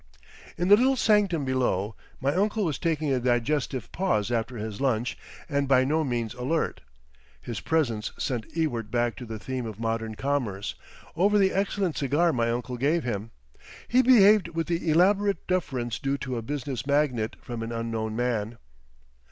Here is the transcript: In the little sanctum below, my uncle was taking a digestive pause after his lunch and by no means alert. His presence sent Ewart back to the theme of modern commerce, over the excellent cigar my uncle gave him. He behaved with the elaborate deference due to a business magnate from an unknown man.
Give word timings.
In 0.57 0.69
the 0.69 0.75
little 0.75 0.95
sanctum 0.95 1.45
below, 1.45 1.95
my 2.19 2.33
uncle 2.33 2.65
was 2.65 2.79
taking 2.79 3.13
a 3.13 3.19
digestive 3.19 3.91
pause 3.91 4.31
after 4.31 4.57
his 4.57 4.81
lunch 4.81 5.15
and 5.47 5.67
by 5.67 5.83
no 5.83 6.03
means 6.03 6.33
alert. 6.33 6.81
His 7.39 7.59
presence 7.59 8.11
sent 8.17 8.47
Ewart 8.57 8.89
back 8.89 9.15
to 9.17 9.27
the 9.27 9.37
theme 9.37 9.67
of 9.67 9.79
modern 9.79 10.15
commerce, 10.15 10.73
over 11.15 11.37
the 11.37 11.51
excellent 11.53 11.97
cigar 11.99 12.33
my 12.33 12.49
uncle 12.49 12.77
gave 12.77 13.03
him. 13.03 13.29
He 13.87 14.01
behaved 14.01 14.47
with 14.47 14.65
the 14.65 14.89
elaborate 14.89 15.45
deference 15.45 15.99
due 15.99 16.17
to 16.17 16.35
a 16.35 16.41
business 16.41 16.87
magnate 16.87 17.35
from 17.39 17.61
an 17.61 17.71
unknown 17.71 18.15
man. 18.15 18.57